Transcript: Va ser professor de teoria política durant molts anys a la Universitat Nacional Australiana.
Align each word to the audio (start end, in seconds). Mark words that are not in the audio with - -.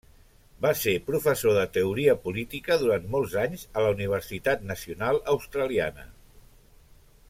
Va 0.65 0.69
ser 0.77 0.93
professor 1.09 1.53
de 1.57 1.65
teoria 1.75 2.15
política 2.23 2.79
durant 2.85 3.07
molts 3.17 3.37
anys 3.43 3.69
a 3.77 3.87
la 3.87 3.95
Universitat 3.99 4.67
Nacional 4.73 5.23
Australiana. 5.37 6.13